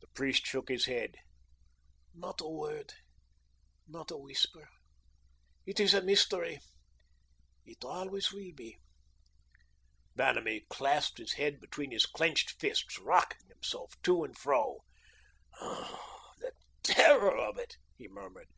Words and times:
The 0.00 0.08
priest 0.08 0.44
shook 0.44 0.68
his 0.68 0.86
head. 0.86 1.14
"Not 2.12 2.40
a 2.40 2.48
word, 2.48 2.92
not 3.86 4.10
a 4.10 4.16
whisper. 4.16 4.68
It 5.64 5.78
is 5.78 5.94
a 5.94 6.02
mystery. 6.02 6.58
It 7.64 7.84
always 7.84 8.32
will 8.32 8.52
be." 8.56 8.80
Vanamee 10.16 10.66
clasped 10.68 11.18
his 11.18 11.34
head 11.34 11.60
between 11.60 11.92
his 11.92 12.04
clenched 12.04 12.50
fists, 12.60 12.98
rocking 12.98 13.46
himself 13.46 13.92
to 14.02 14.24
and 14.24 14.36
fro. 14.36 14.80
"Oh, 15.60 16.30
the 16.38 16.50
terror 16.82 17.36
of 17.38 17.58
it," 17.58 17.76
he 17.96 18.08
murmured. 18.08 18.48